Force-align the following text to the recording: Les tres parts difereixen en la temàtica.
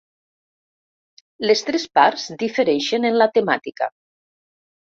Les 1.47 1.61
tres 1.69 1.85
parts 1.99 2.25
difereixen 2.45 3.09
en 3.11 3.21
la 3.23 3.29
temàtica. 3.39 3.93